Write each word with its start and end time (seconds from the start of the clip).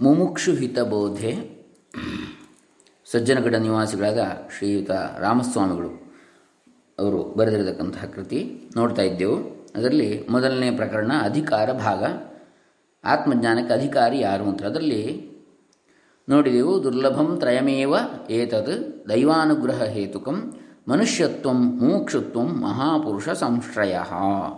ಮುಮುಕ್ಷು 0.00 0.52
ಹಿತಬೋಧೆ 0.52 1.60
ಸಜ್ಜನಗಡ 3.12 3.54
ನಿವಾಸಿಗಳಾದ 3.54 4.18
ಶ್ರೀಯುತ 4.58 4.90
ರಾಮಸ್ವಾಮಿಗಳು 5.18 6.14
ಅವರು 6.98 7.22
ಬರೆದಿರತಕ್ಕಂತಹ 7.22 8.04
ಕೃತಿ 8.04 8.70
ನೋಡ್ತಾ 8.76 9.02
ಇದ್ದೆವು. 9.02 9.66
ಅದರಲ್ಲಿ 9.76 10.26
ಮೊದಲನೇ 10.30 10.70
ಪ್ರಕರಣ 10.70 11.12
ಅಧಿಕಾರ 11.22 11.72
ಭಾಗ. 11.72 12.04
ಆತ್ಮಜ್ಞಾನಕ್ಕೆ 13.04 13.74
ಅಧಿಕಾರಿ 13.74 14.20
ಯಾರು 14.20 14.44
ಅಂತ 14.44 14.62
ಅದರಲ್ಲಿ 14.62 15.30
ನೋಡಿದೆವು. 16.28 16.84
ದುರ್ಲಭಂ 16.84 17.36
ತ್ರಯಮೇವ 17.38 17.94
ಏತದ್ 18.30 19.08
ದೈವಾನುಗ್ರಹ 19.08 19.82
ಹೇತುಕಂ 19.84 20.52
ಮನುಷ್ಯತ್ವಂ 20.88 21.76
ಮುಮುಕ್ಷುತ್ವಂ 21.76 22.60
ಮಹಾಪುರುಷ 22.62 23.28
ಸಂಶ್ರಯ. 23.28 23.98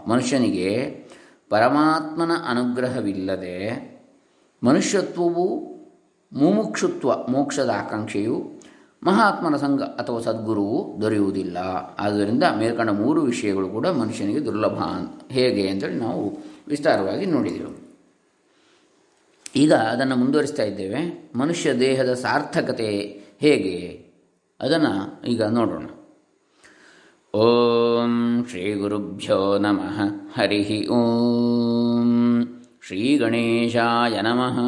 ಮನುಷ್ಯನಿಗೆ 0.08 0.86
ಪರಮಾತ್ಮನ 1.50 2.30
ಅನುಗ್ರಹವಿಲ್ಲದೆ 2.48 3.91
ಮನುಷ್ಯತ್ವವು 4.62 5.72
ಮುಮುಕ್ಷುತ್ವ, 6.32 7.12
ಮೋಕ್ಷದ 7.28 7.70
ಆಕಾಂಕ್ಷೆಯು 7.70 8.62
ಮಹಾತ್ಮನ 9.02 9.56
ಸಂಘ 9.56 9.82
ಅಥವಾ 9.82 10.20
ಸದ್ಗುರುವು 10.20 11.02
ದೊರೆಯುವುದಿಲ್ಲ. 11.02 11.56
ಆದ್ದರಿಂದ 11.98 12.42
ಮೇಲ್ಕಂಡ 12.58 12.90
ಮೂರು 12.90 13.22
ವಿಷಯಗಳು 13.22 13.68
ಕೂಡ 13.68 13.86
ಮನುಷ್ಯನಿಗೆ 13.86 14.44
ದುರ್ಲಭ 14.44 14.78
ಹೇಗೆ 15.30 15.68
ಅಂತೇಳಿ 15.68 15.94
ನಾವು 15.94 16.38
ವಿಸ್ತಾರವಾಗಿ 16.68 17.26
ನೋಡಿದೆವು. 17.26 17.92
ಈಗ 19.56 19.74
ಅದನ್ನು 19.74 20.16
ಮುಂದುವರಿಸ್ತಾ 20.16 20.62
ಇದ್ದೇವೆ. 20.62 21.32
ಮನುಷ್ಯ 21.34 21.74
ದೇಹದ 21.74 22.14
ಸಾರ್ಥಕತೆ 22.14 23.22
ಹೇಗೆ? 23.40 24.06
ಅದನ್ನು 24.60 25.22
ಈಗ 25.26 25.42
ನೋಡೋಣ. 25.42 25.86
ಓಂ 27.38 28.44
ಶ್ರೀ 28.50 28.74
ಗುರುಭ್ಯೋ 28.74 29.58
ನಮಃ. 29.58 30.00
ಹರಿ 30.40 30.88
ಓಂ. 30.88 31.71
ಶ್ರೀ 32.92 33.18
ಗಣೇಶಾಯ 33.18 34.20
ನಮಃ. 34.20 34.58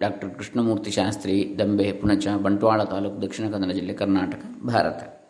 ಡಾಕ್ಟರ್ 0.00 0.34
ಕೃಷ್ಣಮೂರ್ತಿ 0.34 0.90
ಶಾಸ್ತ್ರಿ, 0.90 1.56
ದಂಬೆ, 1.58 1.92
ಪುಣಚ, 1.92 2.28
ಬಂಟ್ವಾಳ 2.28 2.82
ತಾಲೂಕು 2.82 3.22
ದಕ್ಷಿಣ 3.22 3.50
ಕನ್ನಡ 3.50 3.72
ಜಿಲ್ಲೆ 3.72 3.92
ಕರ್ನಾಟಕ, 3.92 4.66
ಭಾರತ. 4.66 5.24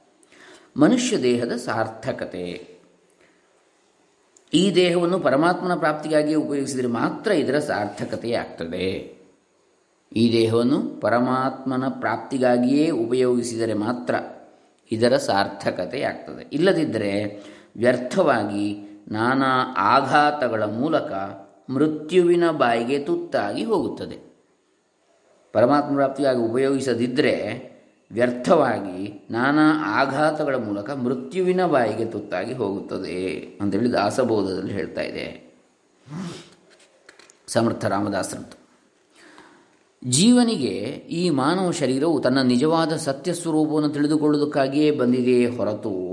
ಮನುಷ್ಯ 0.77 1.23
ದೇಹದ 1.23 1.53
ಸಾರ್ಥಕತೆ. 1.53 2.69
ಈ 4.55 4.75
ದೇಹವನ್ನು 4.75 5.19
ಪರಮಾತ್ಮನ 5.19 5.75
ಪ್ರಾಪ್ತಿಗಾಗಿ 5.75 6.35
ಉಪಯೋಗಿಸಿದರೆ 6.35 6.87
ಮಾತ್ರ 6.87 7.31
ಇದರ 7.31 7.59
ಸಾರ್ಥಕತೆ 7.59 8.33
ಆಗ್ತದೆ. 8.33 9.19
ಈ 10.17 10.33
ದೇಹವನ್ನು 10.33 11.01
ಪರಮಾತ್ಮನ 11.01 11.89
ಪ್ರಾಪ್ತಿಗಾಗಿಯೇ 11.89 12.91
ಉಪಯೋಗಿಸಿದರೆ 12.91 13.75
ಮಾತ್ರ 13.75 14.15
ಇದರ 14.93 15.17
ಸಾರ್ಥಕತೆ 15.17 16.03
ಆಗ್ತದೆ. 16.03 16.48
ಇಲ್ಲದಿದ್ದರೆ 16.53 17.43
ವ್ಯರ್ಥವಾಗಿ 17.77 18.83
ನಾನಾ 19.09 19.75
ಆಘಾತಗಳ 19.77 20.63
ಮೂಲಕ 20.63 21.13
ಮೃತ್ಯುವಿನ 21.75 22.51
ಬಾಯಿಗೆ 22.51 22.98
ತುತ್ತಾಗಿ 22.98 23.65
ಹೋಗುತ್ತದೆ. 23.65 24.33
ಪರಮಾತ್ಮ 25.53 25.95
ಪ್ರಾಪ್ತಿಗಾಗಿ 25.95 26.39
ಉಪಯೋಗಿಸದಿದ್ದರೆ 26.39 27.73
ವ್ಯರ್ಥವಾಗಿ 28.12 29.27
ನಾನಾ 29.31 29.83
ಆಘಾತಗಳ 29.84 30.55
ಮೂಲಕ 30.55 30.91
ಮೃತ್ಯುವಿನ 30.91 31.67
ಬಾಯಿಗೆ 31.67 32.05
ತುತ್ತಾಗಿ 32.05 32.55
ಹೋಗುತ್ತದೆ 32.55 33.39
ಅಂತೇಳಿ 33.61 33.92
ದಾಸಬೋಧದಲ್ಲಿ 33.92 34.73
ಹೇಳ್ತಾ 34.73 35.01
ಇದೆ. 35.01 35.53
ಸಮರ್ಥ 37.47 37.84
ರಾಮದಾಸರದ್ದು 37.84 38.62
ಜೀವನಿಗೆ 40.11 40.75
ಈ 41.11 41.31
ಮಾನವ 41.31 41.70
ಶರೀರವು 41.70 42.20
ತನ್ನ 42.20 42.42
ನಿಜವಾದ 42.42 42.92
ಸತ್ಯ 42.97 43.34
ಸ್ವರೂಪವನ್ನು 43.34 43.89
ತಿಳಿದುಕೊಳ್ಳುವುದಕ್ಕಾಗಿಯೇ 43.89 44.91
ಬಂದಿದೆಯೇ 44.91 45.47
ಹೊರತು 45.47 46.12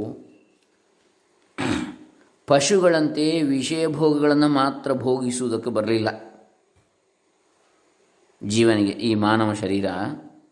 ಪಶುಗಳಂತೆ 2.49 3.41
ವಿಷಯ 3.41 3.87
ಭೋಗಗಳನ್ನು 3.87 4.47
ಮಾತ್ರ 4.47 4.93
ಭೋಗಿಸುವುದಕ್ಕೆ 4.93 5.69
ಬರಲಿಲ್ಲ. 5.69 6.09
ಜೀವನಿಗೆ 8.47 8.91
ಈ 8.91 9.15
ಮಾನವ 9.15 9.53
ಶರೀರ 9.53 9.85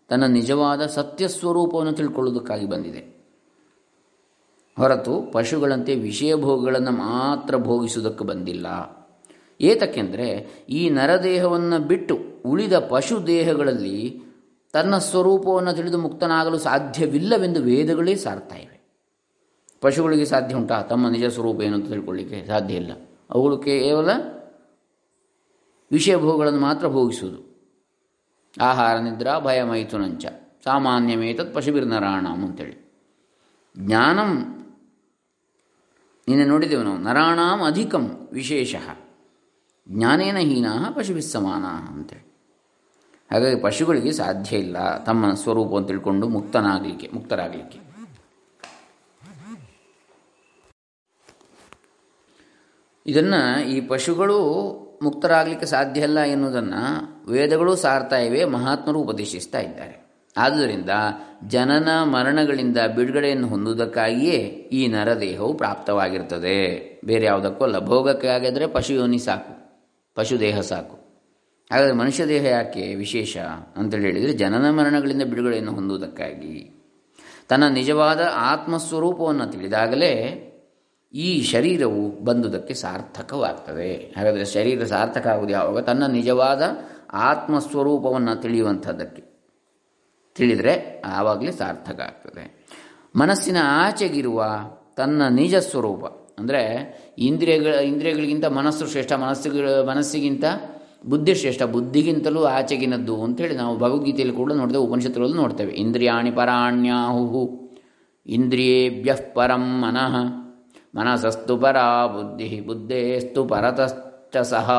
ತನ್ನ 0.09 0.25
ನಿಜವಾದ 0.25 0.85
ಸತ್ಯ 0.85 1.27
ಸ್ವರೂಪವನ್ನು 1.27 1.91
ತಿಳ್ಕೊಳ್ಳುವುದಕ್ಕಾಗಿ 1.91 2.65
ಬಂದಿದೆ. 2.65 3.29
ಹೊರತು 4.77 5.31
ಪಶುಗಳಂತೆ 5.31 5.95
ವಿಷಯ 5.95 6.35
ಭೋಗಗಳನ್ನು 6.35 6.91
ಮಾತ್ರ 6.91 7.57
ಭೋಗಿಸುವುದಕ್ಕೆ 7.57 8.25
ಬಂದಿಲ್ಲ. 8.25 8.67
ಏತಕ್ಕೆಂದರೆ 9.61 10.27
ಈ 10.69 10.89
ನರದೇಹವನ್ನು 10.89 11.79
ಬಿಟ್ಟು 11.79 12.17
ಉಳಿದ 12.45 12.79
ಪಶು 12.79 13.27
ದೇಹಗಳಲ್ಲಿ 13.27 14.21
ತನ್ನ 14.73 14.97
ಸ್ವರೂಪವನ್ನು 14.97 15.73
ತಿಳಿದು 15.73 15.97
ಮುಕ್ತನಾಗಲು 15.97 16.57
ಸಾಧ್ಯವಿಲ್ಲವೆಂದು 16.57 17.61
ವೇದಗಳೇ 17.61 18.15
ಸಾರ್ತಾ 18.15 18.55
ಪಶುಗಳಿಗೆ 19.81 20.25
ಸಾಧ್ಯ 20.25 20.55
ಉಂಟಾ? 20.55 20.81
ತಮ್ಮ 20.81 21.09
ನಿಜ 21.09 21.25
ಸ್ವರೂಪ 21.25 21.61
ಏನು 21.61 21.75
ಅಂತ 21.75 21.87
ತಿಳ್ಕೊಳ್ಳಿಕ್ಕೆ 21.87 22.47
ಸಾಧ್ಯ 22.47 22.75
ಇಲ್ಲ. 22.75 22.91
ಅವುಗಳು 23.29 23.57
ಕೇವಲ 23.57 24.09
ವಿಷಯ 25.91 26.17
ಭೋಗಗಳನ್ನು 26.17 26.59
ಮಾತ್ರ 26.59 26.87
ಭೋಗಿಸುವುದು. 26.87 27.47
ಆಹಾರ, 28.61 28.97
ನಿದ್ರಾ, 28.97 29.39
ಭಯ, 29.39 29.63
ಮೈಥುನಂಚ. 29.63 30.25
ಸಾಮಾನ್ಯಮೇತತ್ 30.63 31.55
ಪಶುಬಿರ್ನರಾಣಂ 31.55 32.45
ಅಂತೇಳಿ. 32.45 32.87
ಜ್ಞಾನಂ, 33.79 34.35
ನಿನ್ನೆ 36.27 36.45
ನೋಡಿದೆವು 36.45 36.83
ನಾವು, 36.83 36.97
ನರಾಣಾಂ 36.97 37.63
ಅಧಿಕಂ 37.63 38.29
ವಿಶೇಷ. 38.33 38.75
ಜ್ಞಾನೇನ 39.89 40.37
ಹೀನಾ 40.37 40.93
ಪಶುಭಿಸ್ 40.95 41.31
ಸಮಾನ 41.31 41.93
ಅಂತೇಳಿ. 41.93 42.27
ಹಾಗಾಗಿ 43.31 43.61
ಪಶುಗಳಿಗೆ 43.61 44.11
ಸಾಧ್ಯ 44.11 44.57
ಇಲ್ಲ 44.57 45.03
ತಮ್ಮ 45.03 45.33
ಸ್ವರೂಪವನ್ನು 45.33 45.87
ತಿಳ್ಕೊಂಡು 45.87 46.29
ಮುಕ್ತನಾಗಲಿಕ್ಕೆ, 46.29 47.09
ಮುಕ್ತರಾಗಲಿಕ್ಕೆ. 47.13 47.86
ಇದನ್ನು 53.07 53.69
ಈ 53.69 53.81
ಪಶುಗಳು 53.81 54.37
ಮುಕ್ತರಾಗಲಿಕ್ಕೆ 55.03 55.65
ಸಾಧ್ಯ 55.65 56.01
ಅಲ್ಲ 56.01 56.19
ಎನ್ನುವುದನ್ನು 56.19 57.27
ವೇದಗಳು 57.31 57.75
ಸಾರ್ತಾ 57.75 58.17
ಇವೆ, 58.17 58.45
ಮಹಾತ್ಮರು 58.45 58.99
ಉಪದೇಶಿಸ್ತಾ 58.99 59.59
ಇದ್ದಾರೆ. 59.59 60.07
ಆದುದರಿಂದ 60.37 60.89
ಜನನ 61.47 62.03
ಮರಣಗಳಿಂದ 62.03 62.77
ಬಿಡುಗಡೆಯನ್ನು 62.95 63.47
ಹೊಂದುವುದಕ್ಕಾಗಿಯೇ 63.47 64.37
ಈ 64.71 64.87
ನರದೇಹವು 64.87 65.53
ಪ್ರಾಪ್ತವಾಗಿರ್ತದೆ. 65.53 66.91
ಬೇರೆ 67.05 67.25
ಯಾವುದಕ್ಕೂ 67.25 67.63
ಅಲ್ಲ. 67.63 67.79
ಭೋಗಕ್ಕೆ 67.79 68.27
ಆಗಿದ್ರೆ 68.27 68.67
ಪಶು 68.67 68.93
ಯೋನಿ 68.93 69.17
ಸಾಕು. 69.17 69.81
ಪಶು 70.15 70.39
ದೇಹ 70.39 70.59
ಸಾಕು. 70.59 70.97
ಹಾಗಾದರೆ 71.71 71.93
ಮನುಷ್ಯ 71.93 72.27
ದೇಹ 72.27 72.45
ಯಾಕೆ 72.45 72.95
ವಿಶೇಷ 72.95 73.37
ಅಂತೇಳಿ 73.75 74.03
ಹೇಳಿದರೆ 74.03 74.33
ಜನನ 74.33 74.69
ಮರಣಗಳಿಂದ 74.69 75.21
ಬಿಡುಗಡೆಯನ್ನು 75.23 75.71
ಹೊಂದುವುದಕ್ಕಾಗಿ. 75.71 76.85
ತನ್ನ 77.49 77.67
ನಿಜವಾದ 77.67 78.29
ಆತ್ಮಸ್ವರೂಪವನ್ನು 78.35 79.47
ತಿಳಿದಾಗಲೇ 79.47 80.43
ಈ 81.17 81.41
ಶರೀರವು 81.41 82.23
ಬಂದುದಕ್ಕೆ 82.23 82.73
ಸಾರ್ಥಕವಾಗ್ತದೆ. 82.73 84.13
ಹಾಗಾದರೆ 84.17 84.45
ಶರೀರ 84.45 84.83
ಸಾರ್ಥಕ 84.83 85.27
ಆಗುವುದು 85.27 85.53
ಯಾವಾಗ? 85.53 85.79
ತನ್ನ 85.79 86.05
ನಿಜವಾದ 86.05 86.63
ಆತ್ಮಸ್ವರೂಪವನ್ನು 87.13 88.41
ತಿಳಿಯುವಂಥದ್ದಕ್ಕೆ. 88.41 89.23
ತಿಳಿದರೆ 90.35 91.01
ಆವಾಗಲೇ 91.05 91.51
ಸಾರ್ಥಕ 91.51 91.99
ಆಗ್ತದೆ. 92.01 92.67
ಮನಸ್ಸಿನ 93.15 93.57
ಆಚೆಗಿರುವ 93.63 94.45
ತನ್ನ 94.97 95.27
ನಿಜ 95.27 95.55
ಸ್ವರೂಪ, 95.55 96.05
ಅಂದರೆ 96.39 96.61
ಇಂದ್ರಿಯಗಳ, 97.17 97.73
ಇಂದ್ರಿಯಗಳಿಗಿಂತ 97.73 98.45
ಮನಸ್ಸು 98.45 98.87
ಶ್ರೇಷ್ಠ 98.87 99.13
ಮನಸ್ಸುಗಳ 99.13 99.69
ಮನಸ್ಸಿಗಿಂತ 99.69 100.43
ಬುದ್ಧಿ 101.05 101.35
ಶ್ರೇಷ್ಠ, 101.35 101.63
ಬುದ್ಧಿಗಿಂತಲೂ 101.63 102.43
ಆಚೆಗಿನದ್ದು 102.43 103.23
ಅಂತೇಳಿ 103.23 103.55
ನಾವು 103.55 103.77
ಭಗವದ್ಗೀತೆಯಲ್ಲಿ 103.77 104.35
ಕೂಡ 104.35 104.51
ನೋಡ್ತೇವೆ, 104.53 104.83
ಉಪನಿಷತ್ತುಗಳಲ್ಲಿ 104.83 105.37
ನೋಡ್ತೇವೆ. 105.37 105.71
ಇಂದ್ರಿಯಾಣಿ 105.71 106.31
ಪರಾಣ್ಯಾಹು 106.31 107.43
ಇಂದ್ರಿಯೇಭ್ಯ 108.25 109.15
ಪರಂ 109.33 109.81
ಮನಃ. 109.81 110.46
ಮನಸಸ್ತು 110.95 111.57
ಪರ 111.57 111.77
ಬುದ್ಧಿ 112.05 112.61
ಬುದ್ಧೇಸ್ತು 112.61 113.45
ಪರತಶ್ಚ 113.45 114.37
ಸಹ 114.37 114.71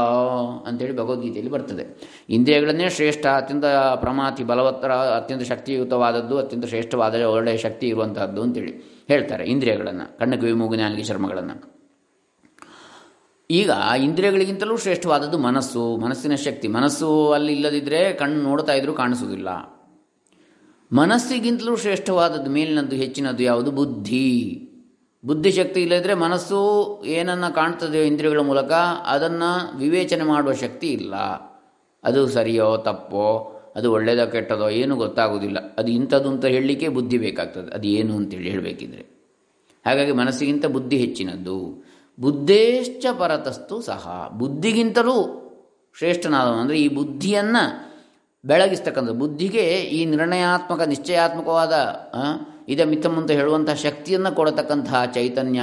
ಅಂತೇಳಿ 0.66 0.96
ಭಗವದ್ಗೀತೆಯಲ್ಲಿ 0.96 1.52
ಬರ್ತದೆ. 1.52 2.12
ಇಂದ್ರಿಯಗಳನ್ನೇ 2.30 2.88
ಶ್ರೇಷ್ಠ, 2.88 3.26
ಅತ್ಯಂತ 3.26 3.64
ಪ್ರಮಾತಿ, 3.96 4.44
ಬಲವತ್ತರ, 4.44 4.92
ಅತ್ಯಂತ 4.92 5.42
ಶಕ್ತಿಯುತವಾದದ್ದು, 5.42 6.38
ಅತ್ಯಂತ 6.38 6.66
ಶ್ರೇಷ್ಠವಾದ 6.66 7.22
ಒಳ್ಳೆಯ 7.22 7.56
ಶಕ್ತಿ 7.56 7.88
ಇರುವಂತಹದ್ದು 7.88 8.42
ಅಂತೇಳಿ 8.42 9.04
ಹೇಳ್ತಾರೆ 9.08 9.44
ಇಂದ್ರಿಯಗಳನ್ನು 9.44 10.18
ಕಣ್ಣು 10.18 10.38
ಕಿವಿ 10.38 10.52
ಮೂಗು 10.52 10.74
ನಾಲ್ಕು 10.74 11.04
ಚರ್ಮಗಳನ್ನು. 11.04 11.78
ಈಗ 13.50 13.70
ಇಂದ್ರಿಯಗಳಿಗಿಂತಲೂ 14.02 14.76
ಶ್ರೇಷ್ಠವಾದದ್ದು 14.76 15.38
ಮನಸ್ಸು, 15.38 15.97
ಮನಸ್ಸಿನ 15.97 16.34
ಶಕ್ತಿ. 16.34 16.68
ಮನಸ್ಸು 16.68 17.32
ಅಲ್ಲಿ 17.32 17.52
ಇಲ್ಲದಿದ್ದರೆ 17.52 18.12
ಕಣ್ಣು 18.12 18.42
ನೋಡ್ತಾ 18.42 18.72
ಇದ್ರೂ 18.72 18.92
ಕಾಣಿಸುವುದಿಲ್ಲ. 18.92 19.48
ಮನಸ್ಸಿಗಿಂತಲೂ 20.92 21.77
ಶ್ರೇಷ್ಠವಾದದ್ದು 21.77 22.50
ಮೇಲಿನದ್ದು 22.50 22.97
ಹೆಚ್ಚಿನದ್ದು 22.97 23.42
ಯಾವುದು? 23.42 23.71
ಬುದ್ಧಿ. 23.71 24.65
ಬುದ್ಧಿಶಕ್ತಿ 25.24 25.80
ಇಲ್ಲದಿದ್ದರೆ 25.80 26.15
ಮನಸ್ಸು 26.15 26.59
ಏನನ್ನು 27.04 27.54
ಕಾಣ್ತದೆಯೋ 27.54 28.04
ಇಂದ್ರಿಯಗಳ 28.04 28.41
ಮೂಲಕ 28.41 28.72
ಅದನ್ನು 29.06 29.76
ವಿವೇಚನೆ 29.78 30.24
ಮಾಡುವ 30.24 30.53
ಶಕ್ತಿ 30.53 30.92
ಇಲ್ಲ. 30.92 31.15
ಅದು 32.04 32.28
ಸರಿಯೋ 32.28 32.76
ತಪ್ಪೋ, 32.76 33.54
ಅದು 33.76 33.92
ಒಳ್ಳೆಯದೋ 33.92 34.30
ಕೆಟ್ಟದೋ 34.30 34.68
ಏನು 34.68 34.97
ಗೊತ್ತಾಗೋದಿಲ್ಲ 34.97 35.59
ಅದು 35.78 35.88
ಇಂಥದ್ದು 35.88 36.28
ಅಂತ 36.28 36.44
ಹೇಳಲಿಕ್ಕೆ 36.44 36.88
ಬುದ್ಧಿ 36.88 37.18
ಬೇಕಾಗ್ತದೆ. 37.18 37.74
ಅದು 37.74 37.88
ಏನು 37.88 38.16
ಅಂತೇಳಿ 38.16 38.50
ಹೇಳಬೇಕಿದ್ರೆ. 38.50 39.18
ಹಾಗಾಗಿ 39.86 40.12
ಮನಸ್ಸಿಗಿಂತ 40.12 40.66
ಬುದ್ಧಿ 40.66 40.97
ಹೆಚ್ಚಿನದ್ದು. 40.97 41.84
ಬುದ್ಧೇಶ್ಚ 42.21 43.06
ಪರತಸ್ತು 43.18 43.82
ಸಹ. 43.82 44.30
ಬುದ್ಧಿಗಿಂತಲೂ 44.32 45.44
ಶ್ರೇಷ್ಠನಾದವನು 45.98 46.56
ಅಂದರೆ 46.56 46.80
ಈ 46.80 46.88
ಬುದ್ಧಿಯನ್ನು 46.88 47.88
ಬೆಳಗಿಸ್ತಕ್ಕಂಥ 48.44 49.10
ಬುದ್ಧಿಗೆ 49.10 49.78
ಈ 49.78 50.04
ನಿರ್ಣಯಾತ್ಮಕ, 50.04 50.80
ನಿಶ್ಚಯಾತ್ಮಕವಾದ 50.80 51.72
ಇದ 52.68 52.80
ಅಂತ 53.16 53.30
ಹೇಳುವಂತಹ 53.30 53.74
ಶಕ್ತಿಯನ್ನು 53.74 54.34
ಕೊಡತಕ್ಕಂತಹ 54.34 55.04
ಚೈತನ್ಯ 55.04 55.60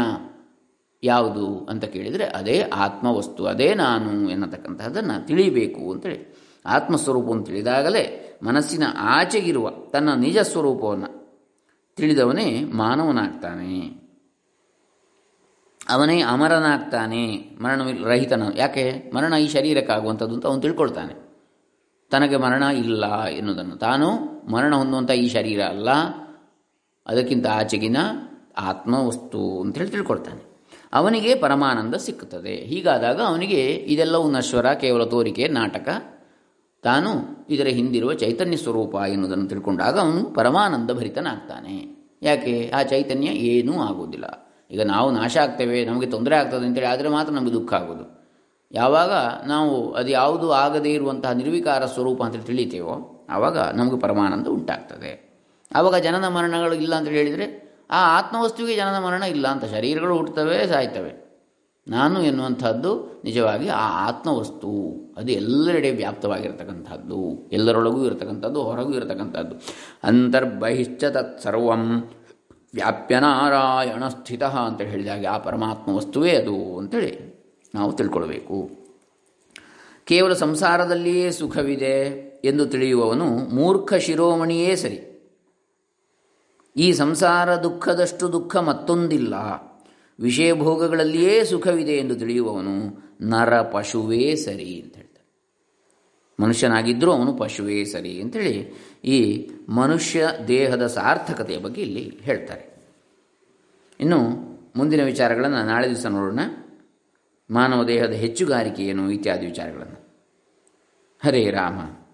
ಯಾವುದು 1.04 1.68
ಅಂತ 1.70 1.86
ಕೇಳಿದರೆ, 1.86 2.24
ಅದೇ 2.24 2.62
ಆತ್ಮವಸ್ತು, 2.62 3.46
ಅದೇ 3.46 3.74
ನಾನು 3.74 4.30
ಎನ್ನತಕ್ಕಂತಹದನ್ನು 4.30 5.28
ತಿಳಿಬೇಕು 5.28 5.92
ಅಂತೇಳಿ 5.92 6.36
ಆತ್ಮಸ್ವರೂಪ 6.66 7.32
ಅಂತ 7.32 7.48
ತಿಳಿದಾಗಲೇ 7.48 8.38
ಮನಸ್ಸಿನ 8.44 8.84
ಆಚೆಗಿರುವ 8.98 9.70
ತನ್ನ 9.70 10.14
ನಿಜ 10.14 10.38
ಸ್ವರೂಪವನ್ನು 10.38 11.26
ತಿಳಿದವನೇ 11.96 12.64
ಮಾನವನಾಗ್ತಾನೆ. 12.74 14.06
ಅವನೇ 15.90 16.22
ಅಮರನಾಗ್ತಾನೆ 16.22 17.38
ಮರಣ 17.62 17.82
ರಹಿತನ, 18.06 18.44
ಯಾಕೆ? 18.56 19.12
ಮರಣ 19.16 19.34
ಈ 19.34 19.48
ಶರೀರಕ್ಕಾಗುವಂಥದ್ದು 19.48 20.34
ಅಂತ 20.36 20.46
ಅವನು 20.46 20.62
ತಿಳ್ಕೊಳ್ತಾನೆ. 20.62 21.26
ತನಗೆ 22.12 22.38
ಮರಣ 22.38 22.64
ಇಲ್ಲ 22.64 23.26
ಎನ್ನುವುದನ್ನು. 23.26 23.76
ತಾನು 23.76 24.10
ಮರಣ 24.52 24.76
ಹೊಂದುವಂಥ 24.76 25.12
ಈ 25.12 25.30
ಶರೀರ 25.30 25.64
ಅಲ್ಲ. 25.64 25.90
ಅದಕ್ಕಿಂತ 27.08 27.48
ಆಚೆಗಿನ 27.48 27.98
ಆತ್ಮವಸ್ತು 28.58 29.62
ಅಂತೇಳಿ 29.62 29.90
ತಿಳ್ಕೊಳ್ತಾನೆ. 29.90 30.56
ಅವನಿಗೆ 30.94 31.36
ಪರಮಾನಂದ 31.36 31.96
ಸಿಕ್ಕುತ್ತದೆ. 31.96 32.56
ಹೀಗಾದಾಗ 32.56 33.22
ಅವನಿಗೆ 33.22 33.66
ಇದೆಲ್ಲವೂ 33.74 34.32
ನಶ್ವರ, 34.32 34.74
ಕೇವಲ 34.74 35.04
ತೋರಿಕೆ, 35.04 35.48
ನಾಟಕ. 35.48 35.90
ತಾನು 36.84 37.10
ಇದರ 37.50 37.68
ಹಿಂದಿರುವ 37.68 38.14
ಚೈತನ್ಯ 38.14 38.58
ಸ್ವರೂಪ 38.58 38.96
ಎನ್ನುವುದನ್ನು 38.96 39.48
ತಿಳ್ಕೊಂಡಾಗ 39.48 40.00
ಅವನು 40.00 40.24
ಪರಮಾನಂದ 40.24 40.92
ಭರಿತನಾಗ್ತಾನೆ. 40.92 42.06
ಯಾಕೆ? 42.22 42.72
ಆ 42.76 42.84
ಚೈತನ್ಯ 42.84 43.28
ಏನೂ 43.28 43.82
ಆಗುವುದಿಲ್ಲ. 43.82 44.26
ಈಗ 44.72 44.82
ನಾವು 44.82 45.12
ನಾಶ 45.12 45.38
ಆಗ್ತೇವೆ, 45.38 45.86
ನಮಗೆ 45.86 46.08
ತೊಂದರೆ 46.08 46.36
ಆಗ್ತದೆ 46.36 46.66
ಅಂತೇಳಿ 46.66 46.88
ಆದರೆ 46.88 47.10
ಮಾತ್ರ 47.10 47.34
ನಮಗೆ 47.34 47.52
ದುಃಖ 47.52 47.74
ಆಗೋದು. 47.74 48.26
ಯಾವಾಗ 48.72 49.12
ನಾವು 49.48 49.92
ಅದು 49.92 50.10
ಯಾವುದು 50.10 50.52
ಆಗದೇ 50.52 50.90
ಇರುವಂತಹ 50.90 51.32
ನಿರ್ವಿಕಾರ 51.32 51.86
ಸ್ವರೂಪ 51.86 52.24
ಅಂತ 52.24 52.46
ತಿಳಿತೇವೋ 52.46 53.26
ಆವಾಗ 53.30 53.58
ನಮಗೆ 53.58 54.00
ಪರಮಾನಂದ 54.00 54.48
ಉಂಟಾಗ್ತದೆ. 54.48 55.35
ಆವಾಗ 55.72 55.96
ಜನನ 55.96 56.28
ಮರಣಗಳು 56.28 56.76
ಇಲ್ಲ 56.76 56.96
ಅಂತ 56.96 57.08
ಹೇಳಿದರೆ 57.08 57.66
ಆ 57.92 58.20
ಆತ್ಮವಸ್ತುವಿಗೆ 58.20 58.76
ಜನನ 58.76 59.06
ಮರಣ 59.06 59.24
ಇಲ್ಲ 59.24 59.48
ಅಂತ 59.48 59.66
ಶರೀರಗಳು 59.66 60.16
ಹುಟ್ಟುತ್ತವೆ, 60.16 60.68
ಸಾಯ್ತವೆ. 60.68 61.26
ನಾನು 61.88 62.24
ಎನ್ನುವಂಥದ್ದು 62.24 63.22
ನಿಜವಾಗಿ 63.24 63.68
ಆ 63.68 64.08
ಆತ್ಮವಸ್ತು. 64.08 64.92
ಅದು 65.18 65.32
ಎಲ್ಲೆಡೆ 65.32 65.92
ವ್ಯಾಪ್ತವಾಗಿರ್ತಕ್ಕಂಥದ್ದು. 65.92 67.50
ಎಲ್ಲರೊಳಗೂ 67.52 68.06
ಇರತಕ್ಕಂಥದ್ದು, 68.06 68.62
ಹೊರಗೂ 68.62 68.94
ಇರತಕ್ಕಂಥದ್ದು. 68.94 69.56
ಅಂತರ್ಬಹಿಶ್ಚ 70.04 71.04
ತತ್ಸರ್ವಂ 71.04 72.10
ವ್ಯಾಪ್ಯನಾರಾಯಣ 72.74 74.08
ಸ್ಥಿತ 74.08 74.44
ಅಂತ 74.44 74.82
ಹೇಳಿದಾಗ 74.82 75.26
ಆ 75.26 75.38
ಪರಮಾತ್ಮ 75.38 75.96
ವಸ್ತುವೇ 75.96 76.32
ಅದು 76.32 76.78
ಅಂತೇಳಿ 76.78 77.36
ನಾವು 77.76 77.94
ತಿಳ್ಕೊಳ್ಬೇಕು. 77.94 78.70
ಕೇವಲ 80.06 80.34
ಸಂಸಾರದಲ್ಲಿಯೇ 80.34 81.32
ಸುಖವಿದೆ 81.32 82.26
ಎಂದು 82.46 82.66
ತಿಳಿಯುವವನು 82.66 83.56
ಮೂರ್ಖ 83.56 83.94
ಶಿರೋಮಣಿಯೇ 83.94 84.76
ಸರಿ. 84.76 85.15
ಈ 86.78 86.94
ಸಂಸಾರ 86.94 87.56
ದುಃಖದಷ್ಟು 87.56 88.32
ದುಃಖ 88.32 88.56
ಮತ್ತೊಂದಿಲ್ಲ. 88.56 89.34
ವಿಷಯ 90.20 90.54
ಭೋಗಗಳಲ್ಲಿಯೇ 90.54 91.44
ಸುಖವಿದೆ 91.44 91.92
ಎಂದು 91.92 92.16
ತಿಳಿಯುವವನು 92.16 92.74
ನರ 93.22 93.62
ಪಶುವೇ 93.62 94.36
ಸರಿ 94.36 94.82
ಅಂತ 94.82 94.96
ಹೇಳ್ತಾರೆ 94.96 95.26
ಮನುಷ್ಯನಾಗಿದ್ದರೂ 96.40 97.12
ಅವನು 97.12 97.34
ಪಶುವೇ 97.34 97.84
ಸರಿ 97.86 98.22
ಅಂತೇಳಿ 98.22 98.74
ಈ 99.06 99.50
ಮನುಷ್ಯ 99.70 100.28
ದೇಹದ 100.48 100.88
ಸಾರ್ಥಕತೆಯ 100.88 101.58
ಬಗ್ಗೆ 101.58 101.82
ಇಲ್ಲಿ 101.82 102.20
ಹೇಳ್ತಾರೆ. 102.22 102.76
ಇನ್ನು 104.00 104.20
ಮುಂದಿನ 104.76 105.04
ವಿಚಾರಗಳನ್ನು 105.04 105.66
ನಾಳೆ 105.66 105.90
ದಿವಸ 105.90 106.06
ನೋಡೋಣ. 106.06 106.40
ಮಾನವ 107.50 107.84
ದೇಹದ 107.84 108.12
ಹೆಚ್ಚುಗಾರಿಕೆ 108.12 108.84
ಏನು 108.84 109.12
ಇತ್ಯಾದಿ 109.12 109.46
ವಿಚಾರಗಳನ್ನು. 109.46 110.16
ಹರೇ 111.24 111.50
ರಾಮ. 111.50 112.05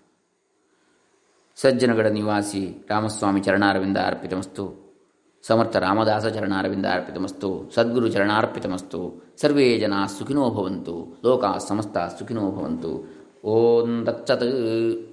ಸಜ್ಜನಗಡ 1.62 2.08
ನಿವಾಸಿ 2.08 2.88
ರಾಮಸ್ವಾಮಿ 2.90 3.42
ಚರಣಾರವಿಂದ 3.42 3.98
ಅರ್ಪಿತಮಸ್ತು. 3.98 4.82
ಸಮರ್ಥ 5.44 5.76
ರಾಮದಾಸ 5.76 6.26
ಚರಣಾರವಿಂದ 6.26 6.86
ಅರ್ಪಿತಮಸ್ತು. 6.86 7.72
ಸದ್ಗುರು 7.76 8.08
ಚರಣಾರ್ಪಿತಮಸ್ತು. 8.08 9.32
ಸರ್ವೇ 9.38 9.78
ಜನ 9.78 9.94
ಸುಖಿನೋ 10.20 10.50
ಭವಂತು. 10.50 11.22
ಲೋಕ 11.26 11.44
ಸಮಸ್ತ 11.68 11.98
ಸುಖಿನೋ 11.98 12.52
ಭವಂತು. 12.52 13.22
ಓಂ 13.46 14.06
ದಚ್ಚತ್ 14.06 15.11